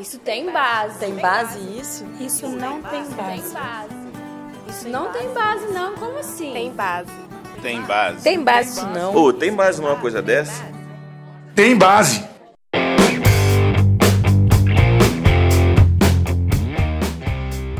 Isso 0.00 0.18
tem 0.18 0.50
base. 0.50 0.98
Tem 0.98 1.14
base 1.16 1.58
isso? 1.78 2.06
Isso 2.18 2.48
não 2.48 2.80
tem 2.80 3.02
base. 3.02 3.14
Tem 3.14 3.52
base. 3.52 3.94
Isso 4.66 4.88
não 4.88 5.12
tem 5.12 5.28
base, 5.34 5.66
não. 5.74 5.94
Como 5.94 6.18
assim? 6.18 6.54
Tem 6.54 6.72
base. 6.72 7.10
Tem 7.60 7.82
base. 7.82 8.22
Tem 8.22 8.42
base 8.42 8.70
isso 8.70 8.86
não. 8.86 9.14
Ô, 9.14 9.30
tem 9.30 9.52
base 9.52 9.82
numa 9.82 9.96
coisa 9.96 10.22
dessa? 10.22 10.64
Tem 11.54 11.76
base. 11.76 12.24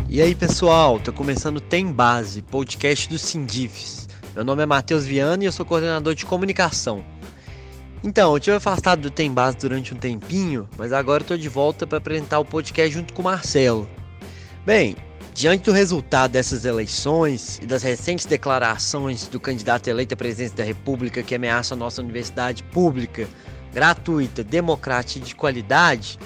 E 0.06 0.20
aí 0.20 0.34
pessoal, 0.34 1.00
tô 1.00 1.14
começando 1.14 1.58
Tem 1.58 1.90
Base, 1.90 2.42
podcast 2.42 3.08
do 3.08 3.18
Sindifes. 3.18 4.06
Meu 4.34 4.44
nome 4.44 4.62
é 4.62 4.66
Matheus 4.66 5.06
Viana 5.06 5.42
e 5.42 5.46
eu 5.46 5.52
sou 5.52 5.64
coordenador 5.64 6.14
de 6.14 6.26
comunicação. 6.26 7.02
Então, 8.02 8.32
eu 8.32 8.40
tive 8.40 8.56
afastado 8.56 9.02
do 9.02 9.10
Tem 9.10 9.30
Base 9.30 9.58
durante 9.58 9.92
um 9.92 9.96
tempinho, 9.96 10.66
mas 10.78 10.90
agora 10.90 11.22
estou 11.22 11.36
de 11.36 11.48
volta 11.50 11.86
para 11.86 11.98
apresentar 11.98 12.38
o 12.38 12.44
podcast 12.44 12.94
junto 12.94 13.12
com 13.12 13.20
o 13.20 13.24
Marcelo. 13.26 13.86
Bem, 14.64 14.96
diante 15.34 15.64
do 15.64 15.72
resultado 15.72 16.30
dessas 16.30 16.64
eleições 16.64 17.58
e 17.62 17.66
das 17.66 17.82
recentes 17.82 18.24
declarações 18.24 19.28
do 19.28 19.38
candidato 19.38 19.88
eleito 19.88 20.14
à 20.14 20.16
presidência 20.16 20.56
da 20.56 20.64
República 20.64 21.22
que 21.22 21.34
ameaça 21.34 21.74
a 21.74 21.76
nossa 21.76 22.00
universidade 22.00 22.62
pública, 22.62 23.28
gratuita, 23.72 24.42
democrática 24.42 25.22
e 25.22 25.28
de 25.28 25.34
qualidade, 25.34 26.18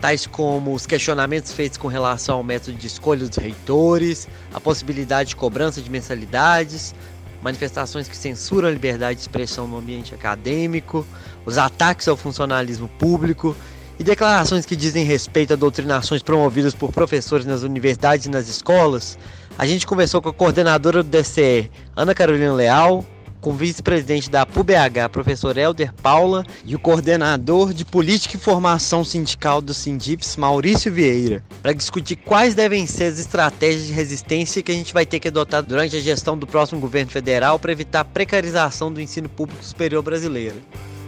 tais 0.00 0.26
como 0.26 0.72
os 0.72 0.86
questionamentos 0.86 1.52
feitos 1.52 1.76
com 1.76 1.88
relação 1.88 2.36
ao 2.36 2.42
método 2.42 2.78
de 2.78 2.86
escolha 2.86 3.26
dos 3.26 3.36
reitores, 3.36 4.26
a 4.54 4.60
possibilidade 4.60 5.30
de 5.30 5.36
cobrança 5.36 5.82
de 5.82 5.90
mensalidades, 5.90 6.94
manifestações 7.42 8.08
que 8.08 8.16
censuram 8.16 8.68
a 8.68 8.70
liberdade 8.70 9.16
de 9.16 9.20
expressão 9.22 9.66
no 9.66 9.78
ambiente 9.78 10.14
acadêmico, 10.14 11.06
os 11.44 11.58
ataques 11.58 12.08
ao 12.08 12.16
funcionalismo 12.16 12.88
público 12.98 13.56
e 13.98 14.04
declarações 14.04 14.64
que 14.64 14.76
dizem 14.76 15.04
respeito 15.04 15.52
a 15.52 15.56
doutrinações 15.56 16.22
promovidas 16.22 16.74
por 16.74 16.92
professores 16.92 17.44
nas 17.44 17.62
universidades 17.62 18.26
e 18.26 18.30
nas 18.30 18.48
escolas, 18.48 19.18
a 19.56 19.66
gente 19.66 19.86
conversou 19.86 20.22
com 20.22 20.28
a 20.28 20.32
coordenadora 20.32 21.02
do 21.02 21.10
DCE, 21.10 21.70
Ana 21.96 22.14
Carolina 22.14 22.54
Leal, 22.54 23.04
com 23.40 23.50
o 23.50 23.54
vice-presidente 23.54 24.30
da 24.30 24.44
PUBH, 24.44 25.08
professor 25.10 25.56
Helder 25.56 25.92
Paula, 25.94 26.44
e 26.64 26.74
o 26.74 26.78
coordenador 26.78 27.72
de 27.72 27.84
Política 27.84 28.36
e 28.36 28.40
Formação 28.40 29.04
Sindical 29.04 29.60
do 29.60 29.72
Sindips, 29.72 30.36
Maurício 30.36 30.92
Vieira, 30.92 31.44
para 31.62 31.72
discutir 31.72 32.16
quais 32.16 32.54
devem 32.54 32.86
ser 32.86 33.04
as 33.04 33.18
estratégias 33.18 33.86
de 33.86 33.92
resistência 33.92 34.62
que 34.62 34.72
a 34.72 34.74
gente 34.74 34.92
vai 34.92 35.06
ter 35.06 35.20
que 35.20 35.28
adotar 35.28 35.62
durante 35.62 35.96
a 35.96 36.00
gestão 36.00 36.36
do 36.36 36.46
próximo 36.46 36.80
governo 36.80 37.10
federal 37.10 37.58
para 37.58 37.72
evitar 37.72 38.00
a 38.00 38.04
precarização 38.04 38.92
do 38.92 39.00
ensino 39.00 39.28
público 39.28 39.64
superior 39.64 40.02
brasileiro. 40.02 40.56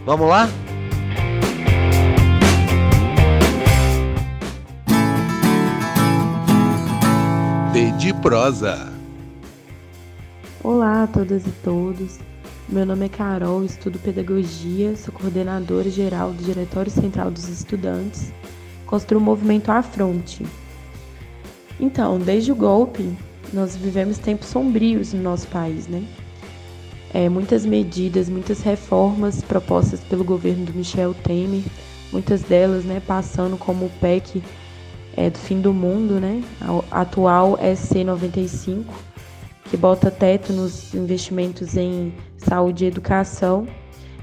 Vamos 0.05 0.27
lá? 0.27 0.49
D 7.73 7.91
de 7.91 8.13
prosa. 8.15 9.00
Olá 11.01 11.09
a 11.09 11.13
todas 11.13 11.47
e 11.47 11.51
todos. 11.63 12.19
Meu 12.69 12.85
nome 12.85 13.07
é 13.07 13.09
Carol, 13.09 13.65
estudo 13.65 13.97
pedagogia, 13.97 14.95
sou 14.95 15.11
coordenadora 15.11 15.89
geral 15.89 16.31
do 16.31 16.43
Diretório 16.43 16.91
Central 16.91 17.31
dos 17.31 17.49
Estudantes, 17.49 18.31
construo 18.85 19.19
o 19.19 19.23
movimento 19.23 19.71
Afronte. 19.71 20.45
Então, 21.79 22.19
desde 22.19 22.51
o 22.51 22.55
golpe, 22.55 23.17
nós 23.51 23.75
vivemos 23.75 24.19
tempos 24.19 24.49
sombrios 24.49 25.11
no 25.11 25.23
nosso 25.23 25.47
país, 25.47 25.87
né? 25.87 26.03
É, 27.11 27.27
muitas 27.27 27.65
medidas, 27.65 28.29
muitas 28.29 28.61
reformas 28.61 29.41
propostas 29.41 30.01
pelo 30.01 30.23
governo 30.23 30.65
do 30.65 30.73
Michel 30.73 31.15
Temer, 31.15 31.63
muitas 32.11 32.43
delas, 32.43 32.85
né, 32.85 33.01
passando 33.07 33.57
como 33.57 33.85
o 33.87 33.91
PEC 33.99 34.43
é, 35.17 35.31
do 35.31 35.39
fim 35.39 35.61
do 35.61 35.73
mundo, 35.73 36.19
né? 36.19 36.43
A 36.91 37.01
atual 37.01 37.57
SC 37.75 38.03
95, 38.03 39.10
que 39.71 39.77
bota 39.77 40.11
teto 40.11 40.51
nos 40.51 40.93
investimentos 40.93 41.77
em 41.77 42.13
saúde 42.35 42.83
e 42.83 42.87
educação. 42.89 43.65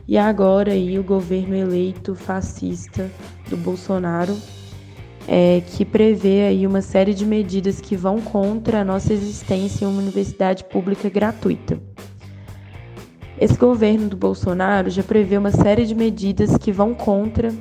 E 0.07 0.19
agora 0.19 0.73
aí 0.73 0.99
o 0.99 1.03
governo 1.03 1.57
eleito 1.57 2.15
fascista 2.15 3.11
do 3.49 3.57
Bolsonaro, 3.57 4.37
é, 5.27 5.63
que 5.67 5.87
prevê 5.87 6.43
aí 6.43 6.67
uma 6.67 6.83
série 6.83 7.15
de 7.15 7.25
medidas 7.25 7.81
que 7.81 7.97
vão 7.97 8.21
contra 8.21 8.83
a 8.83 8.85
nossa 8.85 9.11
existência 9.15 9.87
em 9.87 9.89
uma 9.89 10.03
universidade 10.03 10.65
pública 10.65 11.09
gratuita. 11.09 11.81
Esse 13.41 13.57
governo 13.57 14.07
do 14.11 14.19
Bolsonaro 14.19 14.91
já 14.91 15.03
prevê 15.03 15.39
uma 15.39 15.51
série 15.51 15.87
de 15.87 15.95
medidas 15.95 16.59
que 16.59 16.71
vão 16.71 16.93
contra 16.93 17.55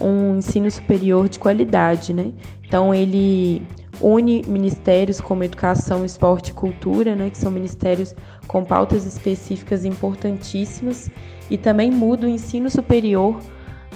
um 0.00 0.38
ensino 0.38 0.70
superior 0.70 1.28
de 1.28 1.40
qualidade, 1.40 2.14
né? 2.14 2.32
Então 2.64 2.94
ele 2.94 3.66
une 4.00 4.42
ministérios 4.46 5.20
como 5.20 5.44
Educação, 5.44 6.04
Esporte 6.04 6.50
e 6.50 6.54
Cultura, 6.54 7.14
né, 7.14 7.30
que 7.30 7.38
são 7.38 7.50
ministérios 7.50 8.14
com 8.46 8.64
pautas 8.64 9.04
específicas 9.04 9.84
importantíssimas, 9.84 11.10
e 11.50 11.58
também 11.58 11.90
muda 11.90 12.26
o 12.26 12.30
ensino 12.30 12.70
superior 12.70 13.38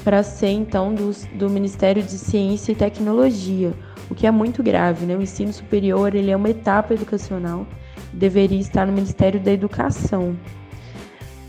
para 0.04 0.22
ser 0.22 0.50
então 0.50 0.94
do, 0.94 1.10
do 1.34 1.48
Ministério 1.48 2.02
de 2.02 2.18
Ciência 2.18 2.72
e 2.72 2.74
Tecnologia, 2.74 3.72
o 4.10 4.14
que 4.14 4.26
é 4.26 4.30
muito 4.30 4.62
grave, 4.62 5.06
né? 5.06 5.16
O 5.16 5.22
ensino 5.22 5.52
superior 5.52 6.14
ele 6.14 6.30
é 6.30 6.36
uma 6.36 6.50
etapa 6.50 6.94
educacional, 6.94 7.66
deveria 8.12 8.60
estar 8.60 8.86
no 8.86 8.92
Ministério 8.92 9.40
da 9.40 9.50
Educação. 9.50 10.36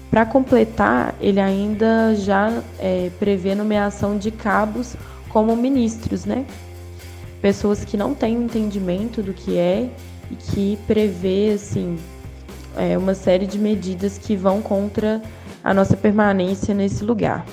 Para 0.09 0.25
completar, 0.25 1.13
ele 1.19 1.39
ainda 1.39 2.15
já 2.15 2.63
é, 2.79 3.11
prevê 3.19 3.53
nomeação 3.53 4.17
de 4.17 4.31
cabos 4.31 4.95
como 5.29 5.55
ministros, 5.55 6.25
né? 6.25 6.45
Pessoas 7.41 7.85
que 7.85 7.95
não 7.95 8.13
têm 8.13 8.35
entendimento 8.35 9.21
do 9.21 9.33
que 9.33 9.57
é 9.57 9.89
e 10.31 10.35
que 10.35 10.79
prevê 10.87 11.51
assim 11.53 11.97
é, 12.75 12.97
uma 12.97 13.13
série 13.13 13.45
de 13.45 13.57
medidas 13.57 14.17
que 14.17 14.35
vão 14.35 14.61
contra 14.61 15.21
a 15.63 15.73
nossa 15.73 15.97
permanência 15.97 16.73
nesse 16.73 17.03
lugar. 17.03 17.45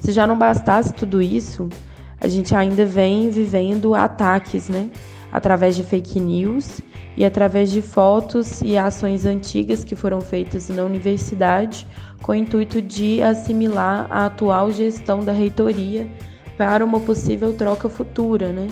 Se 0.00 0.12
já 0.12 0.26
não 0.26 0.36
bastasse 0.36 0.92
tudo 0.92 1.20
isso, 1.20 1.68
a 2.20 2.26
gente 2.28 2.54
ainda 2.54 2.84
vem 2.84 3.30
vivendo 3.30 3.94
ataques, 3.94 4.68
né? 4.68 4.90
Através 5.32 5.76
de 5.76 5.84
fake 5.84 6.18
news 6.18 6.80
e 7.16 7.24
através 7.24 7.70
de 7.70 7.80
fotos 7.80 8.60
e 8.62 8.76
ações 8.76 9.24
antigas 9.24 9.84
que 9.84 9.94
foram 9.94 10.20
feitas 10.20 10.68
na 10.68 10.82
universidade 10.82 11.86
com 12.22 12.32
o 12.32 12.34
intuito 12.34 12.82
de 12.82 13.22
assimilar 13.22 14.06
a 14.10 14.26
atual 14.26 14.72
gestão 14.72 15.24
da 15.24 15.32
reitoria 15.32 16.08
para 16.60 16.84
uma 16.84 17.00
possível 17.00 17.54
troca 17.54 17.88
futura, 17.88 18.52
né? 18.52 18.68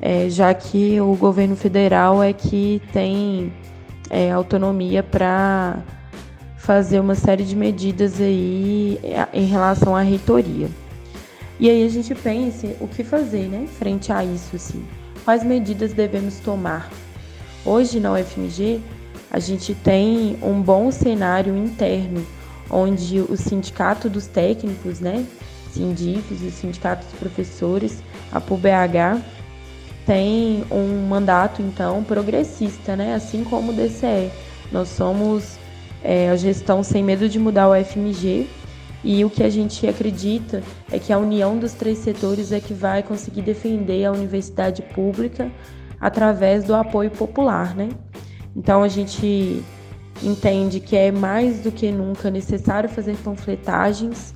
É, 0.00 0.30
já 0.30 0.54
que 0.54 0.98
o 1.02 1.14
governo 1.14 1.54
federal 1.54 2.22
é 2.22 2.32
que 2.32 2.80
tem 2.94 3.52
é, 4.08 4.32
autonomia 4.32 5.02
para 5.02 5.82
fazer 6.56 6.98
uma 7.00 7.14
série 7.14 7.44
de 7.44 7.54
medidas 7.54 8.18
aí 8.22 8.98
é, 9.02 9.28
em 9.34 9.44
relação 9.44 9.94
à 9.94 10.00
reitoria. 10.00 10.70
E 11.60 11.68
aí 11.68 11.84
a 11.84 11.90
gente 11.90 12.14
pensa 12.14 12.74
o 12.80 12.88
que 12.88 13.04
fazer, 13.04 13.48
né, 13.48 13.66
frente 13.78 14.10
a 14.10 14.24
isso, 14.24 14.56
assim. 14.56 14.82
Quais 15.26 15.44
medidas 15.44 15.92
devemos 15.92 16.38
tomar? 16.38 16.90
Hoje 17.66 18.00
na 18.00 18.14
UFMG 18.14 18.80
a 19.30 19.38
gente 19.38 19.74
tem 19.74 20.38
um 20.40 20.62
bom 20.62 20.90
cenário 20.90 21.54
interno, 21.54 22.26
onde 22.70 23.20
o 23.20 23.36
sindicato 23.36 24.08
dos 24.08 24.26
técnicos, 24.26 25.00
né, 25.00 25.26
Sindifes, 25.74 26.40
o 26.40 26.50
sindicato 26.50 27.04
dos 27.04 27.18
professores, 27.18 28.02
a 28.32 28.40
PUBH, 28.40 29.20
tem 30.06 30.64
um 30.70 31.06
mandato 31.06 31.62
então 31.62 32.02
progressista, 32.04 32.94
né, 32.94 33.14
assim 33.14 33.42
como 33.44 33.72
o 33.72 33.74
DCE. 33.74 34.30
Nós 34.70 34.88
somos 34.88 35.56
é, 36.02 36.30
a 36.30 36.36
gestão 36.36 36.82
sem 36.82 37.02
medo 37.02 37.28
de 37.28 37.38
mudar 37.38 37.68
o 37.68 37.84
FMG 37.84 38.46
e 39.02 39.24
o 39.24 39.30
que 39.30 39.42
a 39.42 39.50
gente 39.50 39.86
acredita 39.86 40.62
é 40.90 40.98
que 40.98 41.12
a 41.12 41.18
união 41.18 41.58
dos 41.58 41.72
três 41.72 41.98
setores 41.98 42.52
é 42.52 42.60
que 42.60 42.72
vai 42.72 43.02
conseguir 43.02 43.42
defender 43.42 44.04
a 44.04 44.12
universidade 44.12 44.82
pública 44.82 45.50
através 46.00 46.64
do 46.64 46.74
apoio 46.74 47.10
popular, 47.10 47.74
né? 47.74 47.90
Então 48.56 48.82
a 48.82 48.88
gente 48.88 49.62
entende 50.22 50.80
que 50.80 50.96
é 50.96 51.10
mais 51.10 51.60
do 51.60 51.72
que 51.72 51.90
nunca 51.90 52.30
necessário 52.30 52.88
fazer 52.88 53.16
panfletagens 53.16 54.34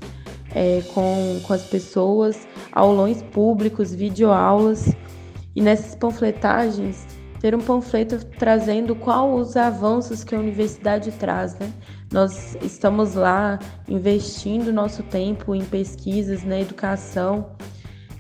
é, 0.55 0.83
com, 0.95 1.41
com 1.47 1.53
as 1.53 1.65
pessoas, 1.65 2.47
aulões 2.73 3.23
públicos, 3.23 3.95
videoaulas 3.95 4.95
e 5.55 5.61
nessas 5.61 5.95
panfletagens 5.95 7.07
ter 7.41 7.55
um 7.55 7.61
panfleto 7.61 8.25
trazendo 8.39 8.97
qual 8.97 9.35
os 9.35 9.57
avanços 9.57 10.25
que 10.25 10.35
a 10.35 10.39
universidade 10.39 11.13
traz, 11.13 11.57
né? 11.59 11.73
Nós 12.13 12.57
estamos 12.63 13.15
lá 13.15 13.59
investindo 13.89 14.73
nosso 14.73 15.03
tempo 15.05 15.55
em 15.55 15.65
pesquisas, 15.65 16.43
na 16.43 16.59
educação, 16.59 17.51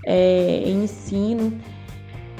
é, 0.04 0.62
em 0.64 0.84
ensino 0.84 1.58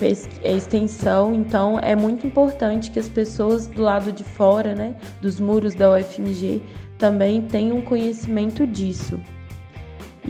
é, 0.00 0.52
extensão, 0.52 1.34
então 1.34 1.78
é 1.80 1.96
muito 1.96 2.26
importante 2.26 2.90
que 2.90 3.00
as 3.00 3.08
pessoas 3.08 3.66
do 3.66 3.82
lado 3.82 4.12
de 4.12 4.22
fora, 4.22 4.74
né, 4.74 4.94
dos 5.20 5.40
muros 5.40 5.74
da 5.74 5.92
UFMG, 5.92 6.62
também 6.98 7.42
tenham 7.42 7.80
conhecimento 7.80 8.66
disso. 8.66 9.20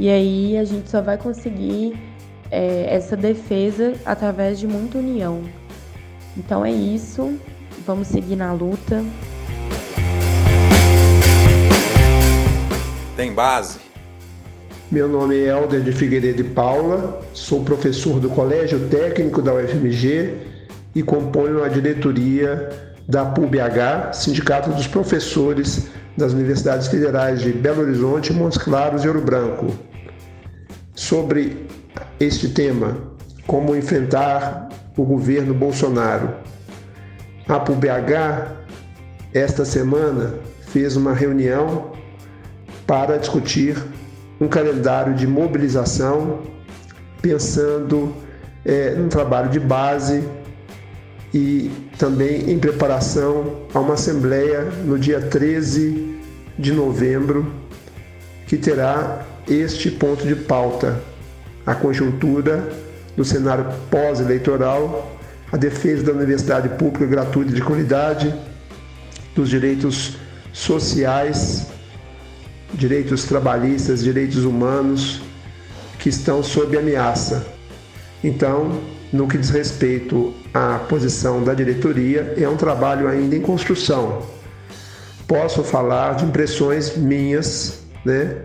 E 0.01 0.09
aí 0.09 0.57
a 0.57 0.63
gente 0.63 0.89
só 0.89 1.03
vai 1.03 1.19
conseguir 1.19 1.99
é, 2.53 2.87
essa 2.89 3.17
defesa 3.17 3.95
através 4.07 4.61
de 4.61 4.65
muita 4.65 4.99
união. 4.99 5.43
Então 6.37 6.65
é 6.65 6.71
isso, 6.71 7.37
vamos 7.85 8.07
seguir 8.07 8.37
na 8.37 8.53
luta. 8.53 9.05
Tem 13.17 13.33
base. 13.33 13.81
Meu 14.89 15.09
nome 15.09 15.37
é 15.37 15.49
Helder 15.49 15.83
de 15.83 15.91
Figueiredo 15.91 16.45
de 16.45 16.49
Paula, 16.51 17.21
sou 17.33 17.65
professor 17.65 18.21
do 18.21 18.31
Colégio 18.31 18.89
Técnico 18.89 19.43
da 19.43 19.53
UFMG 19.53 20.37
e 20.95 21.03
componho 21.03 21.65
a 21.65 21.69
diretoria 21.69 22.95
da 23.09 23.25
PUBH, 23.25 24.13
Sindicato 24.13 24.71
dos 24.71 24.87
Professores 24.87 25.89
das 26.17 26.33
Universidades 26.33 26.87
Federais 26.87 27.41
de 27.41 27.53
Belo 27.53 27.83
Horizonte, 27.83 28.33
Montes 28.33 28.59
Claros 28.59 29.03
e 29.03 29.09
Ouro 29.09 29.21
Branco. 29.21 29.88
Sobre 30.99 31.65
este 32.19 32.49
tema, 32.49 32.99
como 33.47 33.77
enfrentar 33.77 34.69
o 34.97 35.05
governo 35.05 35.55
Bolsonaro. 35.55 36.35
A 37.49 37.61
PUBH, 37.61 38.67
esta 39.33 39.65
semana, 39.65 40.35
fez 40.73 40.97
uma 40.97 41.15
reunião 41.15 41.93
para 42.85 43.17
discutir 43.17 43.77
um 44.41 44.49
calendário 44.49 45.15
de 45.15 45.25
mobilização, 45.25 46.41
pensando 47.23 48.13
é, 48.65 48.97
trabalho 49.09 49.51
de 49.51 49.61
base 49.61 50.25
e 51.33 51.71
também 51.97 52.51
em 52.51 52.59
preparação 52.59 53.63
a 53.73 53.79
uma 53.79 53.95
assembleia 53.95 54.63
no 54.85 54.99
dia 54.99 55.21
13 55.21 56.19
de 56.59 56.73
novembro, 56.73 57.68
que 58.49 58.57
terá 58.57 59.27
este 59.47 59.91
ponto 59.91 60.27
de 60.27 60.35
pauta: 60.35 61.01
a 61.65 61.75
conjuntura 61.75 62.69
do 63.17 63.25
cenário 63.25 63.67
pós-eleitoral, 63.91 65.17
a 65.53 65.57
defesa 65.57 66.03
da 66.03 66.13
universidade 66.13 66.69
pública 66.71 67.07
gratuita 67.07 67.53
de 67.53 67.61
qualidade, 67.61 68.35
dos 69.37 69.51
direitos 69.51 70.17
sociais, 70.53 71.67
direitos 72.73 73.25
trabalhistas, 73.25 74.03
direitos 74.03 74.45
humanos 74.45 75.21
que 75.99 76.09
estão 76.09 76.43
sob 76.43 76.77
ameaça. 76.77 77.47
Então, 78.25 78.81
no 79.13 79.29
que 79.29 79.37
diz 79.37 79.51
respeito 79.51 80.35
à 80.53 80.79
posição 80.89 81.45
da 81.45 81.55
diretoria, 81.55 82.35
é 82.37 82.49
um 82.49 82.57
trabalho 82.57 83.09
ainda 83.09 83.37
em 83.37 83.41
construção. 83.41 84.23
Posso 85.27 85.63
falar 85.63 86.15
de 86.15 86.25
impressões 86.25 86.97
minhas, 86.97 87.81
né? 88.09 88.37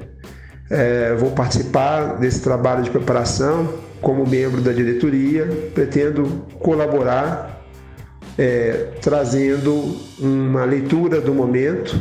É, 0.70 1.16
vou 1.16 1.32
participar 1.32 2.20
desse 2.20 2.42
trabalho 2.42 2.84
de 2.84 2.90
preparação 2.90 3.74
como 4.02 4.28
membro 4.28 4.62
da 4.62 4.72
diretoria, 4.72 5.48
pretendo 5.74 6.46
colaborar 6.60 7.64
é, 8.38 8.90
trazendo 9.02 9.98
uma 10.20 10.66
leitura 10.66 11.22
do 11.22 11.34
momento, 11.34 11.98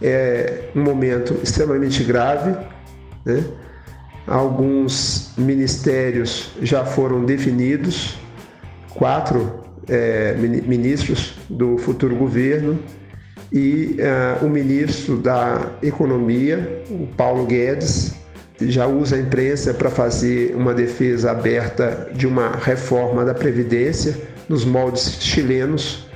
é 0.00 0.70
um 0.74 0.82
momento 0.82 1.38
extremamente 1.42 2.04
grave, 2.04 2.56
né? 3.24 3.44
Alguns 4.26 5.32
ministérios 5.36 6.52
já 6.62 6.84
foram 6.84 7.24
definidos, 7.24 8.18
quatro 8.94 9.64
é, 9.88 10.34
ministros 10.34 11.34
do 11.48 11.78
futuro 11.78 12.14
governo 12.14 12.78
e 13.52 13.96
uh, 13.98 14.44
o 14.44 14.48
ministro 14.48 15.16
da 15.16 15.72
Economia, 15.82 16.84
o 16.88 17.06
Paulo 17.16 17.46
Guedes, 17.46 18.14
já 18.60 18.86
usa 18.86 19.16
a 19.16 19.18
imprensa 19.18 19.72
para 19.72 19.90
fazer 19.90 20.54
uma 20.54 20.74
defesa 20.74 21.30
aberta 21.30 22.08
de 22.12 22.26
uma 22.26 22.50
reforma 22.56 23.24
da 23.24 23.34
Previdência 23.34 24.16
nos 24.48 24.64
moldes 24.64 25.16
chilenos. 25.20 26.06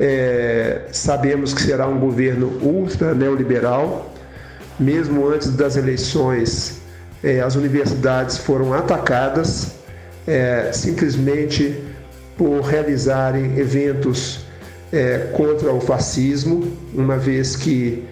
É, 0.00 0.82
sabemos 0.90 1.52
que 1.52 1.60
será 1.60 1.86
um 1.86 1.98
governo 1.98 2.58
ultra 2.62 3.14
neoliberal. 3.14 4.12
Mesmo 4.80 5.28
antes 5.28 5.50
das 5.50 5.76
eleições, 5.76 6.80
é, 7.22 7.40
as 7.40 7.54
universidades 7.54 8.38
foram 8.38 8.72
atacadas 8.72 9.74
é, 10.26 10.70
simplesmente 10.72 11.80
por 12.36 12.62
realizarem 12.62 13.58
eventos 13.58 14.43
é, 14.94 15.18
contra 15.32 15.72
o 15.72 15.80
fascismo, 15.80 16.72
uma 16.94 17.18
vez 17.18 17.56
que 17.56 18.04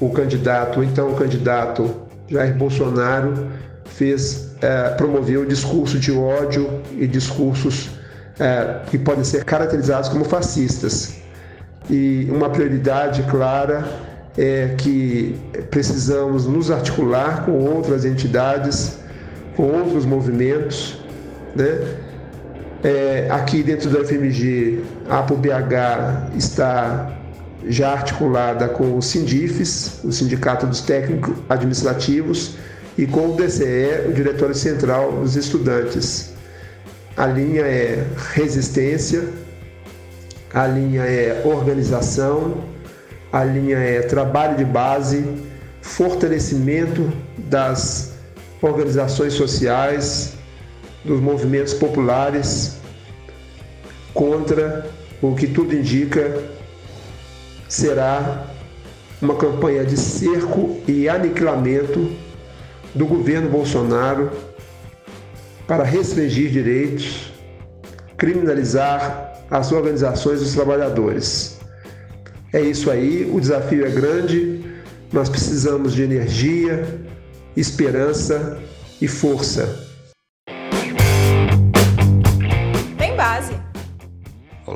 o 0.00 0.10
candidato, 0.10 0.82
então 0.82 1.12
o 1.12 1.14
candidato 1.14 1.94
Jair 2.28 2.54
Bolsonaro, 2.56 3.46
fez 3.84 4.48
é, 4.60 4.90
promoveu 4.90 5.46
discurso 5.46 5.96
de 5.96 6.10
ódio 6.10 6.82
e 6.96 7.06
discursos 7.06 7.90
é, 8.38 8.80
que 8.90 8.98
podem 8.98 9.22
ser 9.22 9.44
caracterizados 9.44 10.08
como 10.08 10.24
fascistas. 10.24 11.14
E 11.88 12.28
uma 12.30 12.50
prioridade 12.50 13.22
clara 13.30 13.88
é 14.36 14.74
que 14.76 15.38
precisamos 15.70 16.46
nos 16.46 16.70
articular 16.70 17.44
com 17.44 17.52
outras 17.52 18.04
entidades, 18.04 18.98
com 19.56 19.62
outros 19.62 20.04
movimentos. 20.04 20.98
Né? 21.54 22.07
É, 22.82 23.26
aqui 23.30 23.62
dentro 23.62 23.90
da 23.90 24.04
FMG, 24.04 24.82
a 25.08 25.18
ApoBH 25.18 26.30
está 26.36 27.18
já 27.66 27.90
articulada 27.90 28.68
com 28.68 28.96
o 28.96 29.02
Sindifes, 29.02 30.00
o 30.04 30.12
Sindicato 30.12 30.66
dos 30.66 30.80
Técnicos 30.80 31.34
Administrativos, 31.48 32.56
e 32.96 33.06
com 33.06 33.32
o 33.32 33.36
DCE, 33.36 34.08
o 34.08 34.12
Diretório 34.12 34.54
Central 34.54 35.12
dos 35.12 35.34
Estudantes. 35.34 36.32
A 37.16 37.26
linha 37.26 37.62
é 37.62 38.04
resistência, 38.32 39.24
a 40.54 40.66
linha 40.66 41.02
é 41.02 41.42
organização, 41.44 42.62
a 43.32 43.44
linha 43.44 43.76
é 43.76 44.02
trabalho 44.02 44.56
de 44.56 44.64
base, 44.64 45.24
fortalecimento 45.82 47.12
das 47.36 48.12
organizações 48.62 49.32
sociais, 49.32 50.37
dos 51.04 51.20
movimentos 51.20 51.74
populares 51.74 52.78
contra 54.12 54.90
o 55.22 55.34
que 55.34 55.46
tudo 55.46 55.74
indica 55.74 56.42
será 57.68 58.46
uma 59.20 59.36
campanha 59.36 59.84
de 59.84 59.96
cerco 59.96 60.80
e 60.86 61.08
aniquilamento 61.08 62.10
do 62.94 63.06
governo 63.06 63.50
Bolsonaro 63.50 64.30
para 65.66 65.84
restringir 65.84 66.50
direitos, 66.50 67.32
criminalizar 68.16 69.44
as 69.50 69.70
organizações 69.72 70.40
dos 70.40 70.54
trabalhadores. 70.54 71.58
É 72.52 72.60
isso 72.60 72.90
aí, 72.90 73.30
o 73.30 73.40
desafio 73.40 73.86
é 73.86 73.90
grande, 73.90 74.64
nós 75.12 75.28
precisamos 75.28 75.94
de 75.94 76.02
energia, 76.02 76.98
esperança 77.56 78.58
e 79.00 79.06
força. 79.06 79.87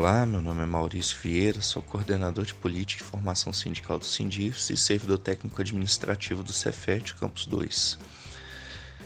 Olá, 0.03 0.27
meu 0.27 0.43
nome 0.43 0.65
é 0.65 0.67
Maurício 0.67 1.17
Vieira, 1.23 1.61
sou 1.63 1.81
coordenador 1.81 2.45
de 2.45 2.53
Política 2.55 3.05
e 3.05 3.07
Formação 3.07 3.53
Sindical 3.53 4.01
do 4.01 4.05
Sindifes 4.05 4.69
e 4.69 4.77
servidor 4.77 5.19
técnico 5.19 5.61
administrativo 5.61 6.43
do 6.43 6.53
Cefet 6.53 7.15
Campus 7.15 7.47
2. 7.47 8.01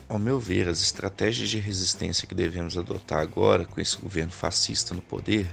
Ao 0.08 0.18
meu 0.18 0.40
ver, 0.40 0.66
as 0.68 0.80
estratégias 0.80 1.50
de 1.50 1.58
resistência 1.58 2.26
que 2.26 2.34
devemos 2.34 2.78
adotar 2.78 3.18
agora 3.18 3.66
com 3.66 3.78
esse 3.78 3.98
governo 3.98 4.32
fascista 4.32 4.94
no 4.94 5.02
poder 5.02 5.46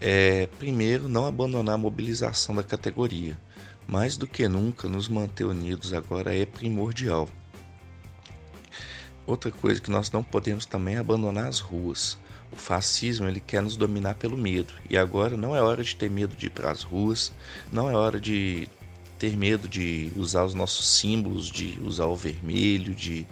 é, 0.00 0.46
primeiro, 0.58 1.06
não 1.06 1.26
abandonar 1.26 1.74
a 1.74 1.78
mobilização 1.78 2.54
da 2.54 2.62
categoria. 2.62 3.38
Mais 3.86 4.16
do 4.16 4.26
que 4.26 4.48
nunca, 4.48 4.88
nos 4.88 5.06
manter 5.06 5.44
unidos 5.44 5.92
agora 5.92 6.34
é 6.34 6.46
primordial. 6.46 7.28
Outra 9.26 9.50
coisa 9.50 9.82
que 9.82 9.90
nós 9.90 10.10
não 10.10 10.24
podemos 10.24 10.64
também 10.64 10.94
é 10.94 10.98
abandonar 10.98 11.46
as 11.46 11.60
ruas. 11.60 12.16
O 12.52 12.56
fascismo 12.56 13.26
ele 13.26 13.40
quer 13.40 13.62
nos 13.62 13.76
dominar 13.76 14.14
pelo 14.14 14.36
medo. 14.36 14.72
E 14.88 14.96
agora 14.96 15.36
não 15.36 15.54
é 15.54 15.60
hora 15.60 15.82
de 15.82 15.94
ter 15.96 16.10
medo 16.10 16.34
de 16.34 16.46
ir 16.46 16.50
para 16.50 16.70
as 16.70 16.82
ruas, 16.82 17.32
não 17.72 17.90
é 17.90 17.94
hora 17.94 18.20
de 18.20 18.68
ter 19.18 19.36
medo 19.36 19.68
de 19.68 20.12
usar 20.16 20.44
os 20.44 20.54
nossos 20.54 20.98
símbolos, 20.98 21.50
de 21.50 21.78
usar 21.82 22.06
o 22.06 22.16
vermelho, 22.16 22.94
de 22.94 23.26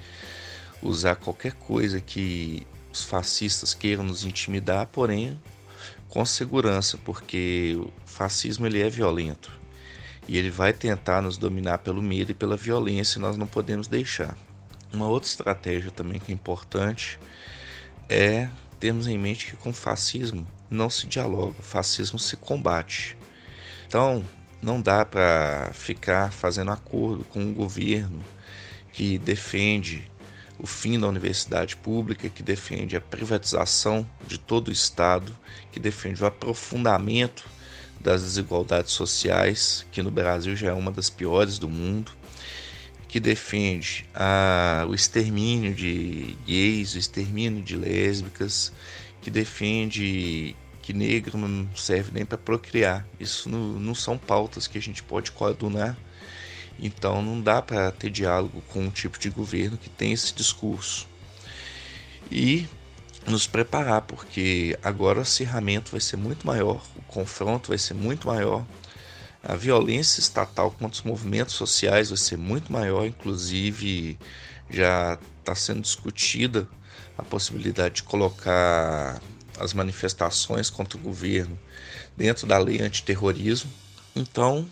usar 0.82 1.16
qualquer 1.16 1.52
coisa 1.52 2.00
que 2.00 2.66
os 2.92 3.02
fascistas 3.02 3.74
queiram 3.74 4.04
nos 4.04 4.24
intimidar, 4.24 4.86
porém 4.86 5.40
com 6.08 6.24
segurança, 6.24 6.98
porque 7.04 7.76
o 7.76 7.90
fascismo 8.06 8.66
ele 8.66 8.80
é 8.80 8.88
violento 8.88 9.50
e 10.28 10.38
ele 10.38 10.50
vai 10.50 10.72
tentar 10.72 11.20
nos 11.20 11.36
dominar 11.36 11.78
pelo 11.78 12.00
medo 12.00 12.30
e 12.30 12.34
pela 12.34 12.56
violência, 12.56 13.18
e 13.18 13.20
nós 13.20 13.36
não 13.36 13.46
podemos 13.46 13.88
deixar. 13.88 14.36
Uma 14.92 15.08
outra 15.08 15.28
estratégia 15.28 15.90
também 15.90 16.20
que 16.20 16.32
é 16.32 16.34
importante 16.34 17.18
é 18.08 18.48
termos 18.84 19.06
em 19.06 19.16
mente 19.16 19.46
que 19.46 19.56
com 19.56 19.72
fascismo 19.72 20.46
não 20.68 20.90
se 20.90 21.06
dialoga, 21.06 21.54
fascismo 21.62 22.18
se 22.18 22.36
combate. 22.36 23.16
Então, 23.86 24.22
não 24.60 24.78
dá 24.78 25.06
para 25.06 25.70
ficar 25.72 26.30
fazendo 26.30 26.70
acordo 26.70 27.24
com 27.24 27.40
um 27.40 27.54
governo 27.54 28.22
que 28.92 29.16
defende 29.16 30.10
o 30.58 30.66
fim 30.66 31.00
da 31.00 31.08
universidade 31.08 31.76
pública, 31.76 32.28
que 32.28 32.42
defende 32.42 32.94
a 32.94 33.00
privatização 33.00 34.06
de 34.26 34.36
todo 34.36 34.68
o 34.68 34.72
Estado, 34.72 35.34
que 35.72 35.80
defende 35.80 36.22
o 36.22 36.26
aprofundamento 36.26 37.48
das 37.98 38.20
desigualdades 38.22 38.92
sociais, 38.92 39.86
que 39.90 40.02
no 40.02 40.10
Brasil 40.10 40.54
já 40.54 40.68
é 40.68 40.74
uma 40.74 40.92
das 40.92 41.08
piores 41.08 41.58
do 41.58 41.70
mundo, 41.70 42.12
que 43.14 43.20
defende 43.20 44.04
o 44.88 44.92
extermínio 44.92 45.72
de 45.72 46.36
gays, 46.44 46.96
o 46.96 46.98
extermínio 46.98 47.62
de 47.62 47.76
lésbicas, 47.76 48.72
que 49.22 49.30
defende 49.30 50.56
que 50.82 50.92
negro 50.92 51.38
não 51.38 51.68
serve 51.76 52.10
nem 52.12 52.26
para 52.26 52.36
procriar. 52.36 53.06
Isso 53.20 53.48
não, 53.48 53.78
não, 53.78 53.94
são 53.94 54.18
pautas 54.18 54.66
que 54.66 54.76
a 54.76 54.82
gente 54.82 55.00
pode 55.00 55.30
coadunar. 55.30 55.96
Então 56.76 57.22
não 57.22 57.40
dá 57.40 57.62
para 57.62 57.92
ter 57.92 58.10
diálogo 58.10 58.60
com 58.62 58.80
um 58.80 58.90
tipo 58.90 59.16
de 59.16 59.30
governo 59.30 59.78
que 59.78 59.88
tem 59.88 60.10
esse 60.10 60.34
discurso. 60.34 61.06
E 62.32 62.66
nos 63.28 63.46
preparar, 63.46 64.02
porque 64.02 64.76
agora 64.82 65.20
o 65.20 65.22
acirramento 65.22 65.92
vai 65.92 66.00
ser 66.00 66.16
muito 66.16 66.44
maior, 66.44 66.84
o 66.96 67.02
confronto 67.02 67.68
vai 67.68 67.78
ser 67.78 67.94
muito 67.94 68.26
maior, 68.26 68.66
a 69.46 69.54
violência 69.54 70.20
estatal 70.20 70.70
contra 70.70 70.94
os 70.98 71.02
movimentos 71.02 71.54
sociais 71.54 72.08
vai 72.08 72.16
ser 72.16 72.38
muito 72.38 72.72
maior, 72.72 73.06
inclusive 73.06 74.18
já 74.70 75.18
está 75.40 75.54
sendo 75.54 75.82
discutida 75.82 76.66
a 77.18 77.22
possibilidade 77.22 77.96
de 77.96 78.02
colocar 78.04 79.20
as 79.58 79.74
manifestações 79.74 80.70
contra 80.70 80.98
o 80.98 81.00
governo 81.00 81.58
dentro 82.16 82.46
da 82.46 82.58
lei 82.58 82.80
antiterrorismo. 82.80 83.70
Então 84.16 84.66